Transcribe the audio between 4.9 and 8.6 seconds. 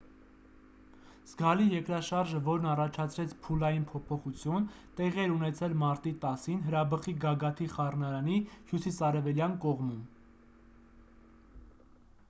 տեղի էր ունեցել մարտի 10-ին հրաբխի գագաթի խառնարանի